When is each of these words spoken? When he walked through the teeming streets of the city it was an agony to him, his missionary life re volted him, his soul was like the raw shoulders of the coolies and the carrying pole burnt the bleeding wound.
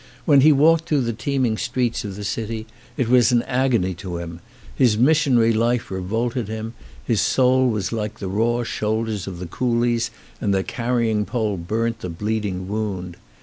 When 0.25 0.41
he 0.41 0.51
walked 0.51 0.89
through 0.89 1.01
the 1.01 1.13
teeming 1.13 1.57
streets 1.59 2.03
of 2.03 2.15
the 2.15 2.23
city 2.23 2.65
it 2.97 3.07
was 3.07 3.31
an 3.31 3.43
agony 3.43 3.93
to 4.01 4.17
him, 4.17 4.39
his 4.75 4.97
missionary 4.97 5.53
life 5.53 5.91
re 5.91 6.01
volted 6.01 6.47
him, 6.47 6.73
his 7.05 7.21
soul 7.21 7.69
was 7.69 7.91
like 7.91 8.17
the 8.17 8.27
raw 8.27 8.63
shoulders 8.63 9.27
of 9.27 9.37
the 9.37 9.45
coolies 9.45 10.09
and 10.41 10.55
the 10.55 10.63
carrying 10.63 11.23
pole 11.23 11.55
burnt 11.55 11.99
the 11.99 12.09
bleeding 12.09 12.67
wound. 12.67 13.15